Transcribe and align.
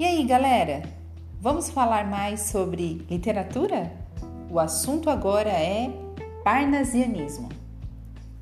E 0.00 0.04
aí, 0.06 0.24
galera? 0.24 0.82
Vamos 1.42 1.68
falar 1.68 2.08
mais 2.08 2.40
sobre 2.40 3.04
literatura? 3.10 3.92
O 4.50 4.58
assunto 4.58 5.10
agora 5.10 5.50
é 5.50 5.92
parnasianismo. 6.42 7.50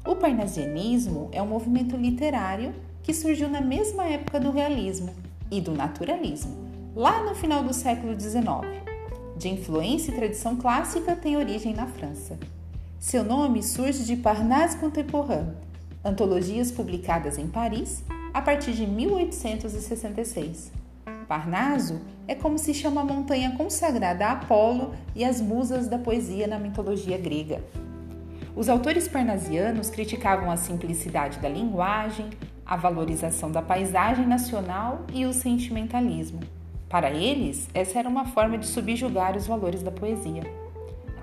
O 0.06 0.14
parnasianismo 0.14 1.28
é 1.32 1.42
um 1.42 1.48
movimento 1.48 1.96
literário 1.96 2.72
que 3.02 3.12
surgiu 3.12 3.48
na 3.48 3.60
mesma 3.60 4.04
época 4.04 4.38
do 4.38 4.52
realismo 4.52 5.12
e 5.50 5.60
do 5.60 5.72
naturalismo, 5.72 6.56
lá 6.94 7.24
no 7.24 7.34
final 7.34 7.64
do 7.64 7.74
século 7.74 8.14
XIX. 8.16 8.44
De 9.36 9.48
influência 9.48 10.12
e 10.12 10.14
tradição 10.14 10.54
clássica, 10.54 11.16
tem 11.16 11.36
origem 11.36 11.74
na 11.74 11.88
França. 11.88 12.38
Seu 13.00 13.24
nome 13.24 13.64
surge 13.64 14.04
de 14.04 14.14
Parnasse 14.14 14.78
Contemporain, 14.78 15.48
antologias 16.04 16.70
publicadas 16.70 17.36
em 17.36 17.48
Paris 17.48 18.04
a 18.32 18.40
partir 18.40 18.74
de 18.74 18.86
1866. 18.86 20.77
Parnaso 21.28 22.00
é 22.26 22.34
como 22.34 22.58
se 22.58 22.72
chama 22.72 23.02
a 23.02 23.04
montanha 23.04 23.54
consagrada 23.54 24.26
a 24.26 24.32
Apolo 24.32 24.94
e 25.14 25.22
as 25.22 25.42
musas 25.42 25.86
da 25.86 25.98
poesia 25.98 26.46
na 26.46 26.58
mitologia 26.58 27.18
grega. 27.18 27.62
Os 28.56 28.68
autores 28.70 29.06
parnasianos 29.06 29.90
criticavam 29.90 30.50
a 30.50 30.56
simplicidade 30.56 31.38
da 31.38 31.48
linguagem, 31.48 32.30
a 32.64 32.76
valorização 32.76 33.52
da 33.52 33.60
paisagem 33.60 34.26
nacional 34.26 35.04
e 35.12 35.26
o 35.26 35.32
sentimentalismo. 35.34 36.40
Para 36.88 37.10
eles, 37.10 37.68
essa 37.74 37.98
era 37.98 38.08
uma 38.08 38.24
forma 38.24 38.56
de 38.56 38.66
subjugar 38.66 39.36
os 39.36 39.46
valores 39.46 39.82
da 39.82 39.90
poesia. 39.90 40.42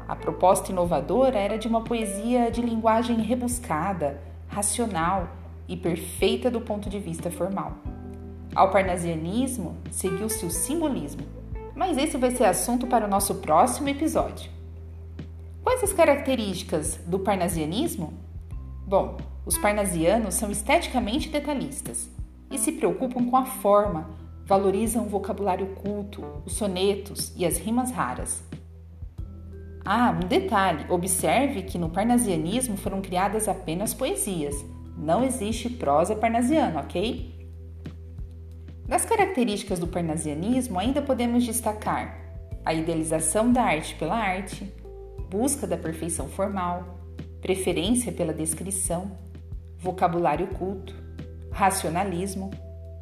A 0.08 0.16
proposta 0.16 0.72
inovadora 0.72 1.40
era 1.40 1.58
de 1.58 1.67
uma 1.67 1.84
poesia 1.84 2.52
de 2.52 2.62
linguagem 2.62 3.17
rebuscada, 3.17 4.22
racional 4.48 5.30
e 5.67 5.76
perfeita 5.76 6.52
do 6.52 6.62
ponto 6.62 6.92
de 6.92 7.00
vista 7.00 7.31
formal. 7.31 7.94
Ao 8.56 8.72
parnasianismo 8.72 9.75
seguiu-se 9.92 10.45
o 10.45 10.50
simbolismo, 10.50 11.23
mas 11.75 11.98
esse 11.98 12.16
vai 12.16 12.31
ser 12.31 12.45
assunto 12.45 12.88
para 12.88 13.06
o 13.06 13.09
nosso 13.09 13.36
próximo 13.36 13.89
episódio. 13.89 14.50
Quais 15.62 15.84
as 15.84 15.92
características 15.92 16.95
do 17.06 17.20
parnasianismo? 17.20 18.14
Bom, 18.88 19.17
os 19.45 19.58
parnasianos 19.58 20.36
são 20.36 20.50
esteticamente 20.50 21.28
detalhistas 21.28 22.09
e 22.50 22.58
se 22.58 22.72
preocupam 22.72 23.25
com 23.25 23.36
a 23.36 23.45
forma, 23.45 24.09
valorizam 24.45 25.06
o 25.06 25.09
vocabulário 25.09 25.75
culto, 25.75 26.23
os 26.45 26.53
sonetos 26.53 27.34
e 27.36 27.45
as 27.45 27.58
rimas 27.58 27.92
raras. 27.92 28.42
Ah, 29.84 30.17
um 30.17 30.25
detalhe: 30.25 30.86
observe 30.90 31.64
que 31.64 31.78
no 31.78 31.90
parnasianismo 31.90 32.78
foram 32.78 33.02
criadas 33.02 33.50
apenas 33.50 33.94
poesias, 33.94 34.56
não 34.97 35.25
existe 35.25 35.69
prosa 35.69 36.16
parnasiana, 36.16 36.80
ok? 36.80 37.34
Das 38.88 39.03
características 39.03 39.80
do 39.80 39.88
parnasianismo, 39.88 40.78
ainda 40.78 41.02
podemos 41.02 41.44
destacar 41.44 42.22
a 42.64 42.73
idealização 42.73 43.52
da 43.52 43.64
arte 43.64 43.95
pela 43.95 44.16
arte, 44.16 44.72
busca 45.30 45.66
da 45.66 45.75
perfeição 45.75 46.30
formal, 46.30 47.00
preferência 47.41 48.11
pela 48.11 48.31
descrição, 48.31 49.17
vocabulário 49.80 50.47
culto, 50.47 50.94
racionalismo, 51.52 52.52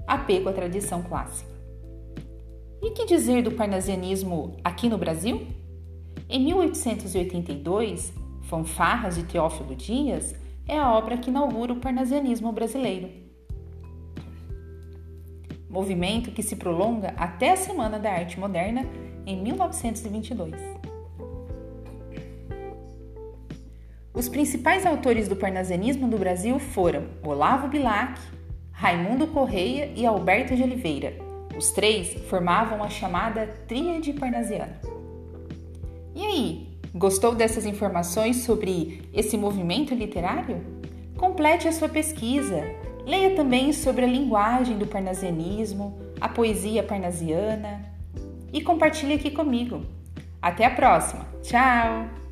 apego 0.08 0.48
à 0.48 0.54
tradição 0.54 1.04
clássica. 1.04 1.52
E 2.82 2.92
que 2.92 3.06
dizer 3.06 3.44
do 3.44 3.52
parnasianismo 3.52 4.56
aqui 4.64 4.88
no 4.88 4.98
Brasil? 4.98 5.48
Em 6.30 6.46
1882, 6.46 8.14
Fanfarras 8.44 9.16
de 9.16 9.24
Teófilo 9.24 9.76
Dias 9.76 10.34
é 10.66 10.78
a 10.78 10.94
obra 10.94 11.18
que 11.18 11.30
inaugura 11.30 11.74
o 11.74 11.80
parnasianismo 11.80 12.52
brasileiro 12.54 13.33
movimento 15.74 16.32
que 16.32 16.44
se 16.44 16.56
prolonga 16.56 17.16
até 17.18 17.52
a 17.52 17.56
Semana 17.58 17.98
da 17.98 18.12
Arte 18.12 18.40
Moderna 18.40 18.86
em 19.26 19.42
1922. 19.42 20.54
Os 24.14 24.30
principais 24.30 24.86
autores 24.86 25.28
do 25.28 25.36
parnasianismo 25.36 26.06
no 26.06 26.20
Brasil 26.20 26.60
foram 26.60 27.08
Olavo 27.26 27.68
Bilac, 27.68 28.22
Raimundo 28.72 29.26
Correia 29.26 29.92
e 29.96 30.06
Alberto 30.06 30.56
de 30.56 30.62
Oliveira. 30.62 31.16
Os 31.58 31.72
três 31.72 32.14
formavam 32.30 32.84
a 32.84 32.90
chamada 32.90 33.48
Tríade 33.68 34.14
Parnasiana. 34.14 34.80
E 36.14 36.24
aí, 36.24 36.68
gostou 36.94 37.34
dessas 37.34 37.66
informações 37.66 38.44
sobre 38.44 39.10
esse 39.12 39.36
movimento 39.36 39.96
literário? 39.96 40.64
Complete 41.18 41.68
a 41.68 41.72
sua 41.72 41.90
pesquisa 41.90 42.64
Leia 43.06 43.36
também 43.36 43.74
sobre 43.74 44.06
a 44.06 44.08
linguagem 44.08 44.78
do 44.78 44.88
parnasianismo, 44.88 45.98
a 46.20 46.30
poesia 46.30 46.82
parnasiana 46.84 47.86
e 48.52 48.62
compartilhe 48.62 49.14
aqui 49.14 49.30
comigo. 49.30 49.82
Até 50.42 50.66
a 50.66 50.72
próxima! 50.72 51.26
Tchau! 51.42 52.23